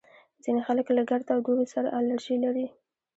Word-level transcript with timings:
ځینې 0.43 0.61
خلک 0.67 0.87
له 0.97 1.01
ګرد 1.09 1.27
او 1.33 1.39
دوړو 1.45 1.65
سره 1.73 1.93
الرژي 1.97 2.35
لري 2.45 2.67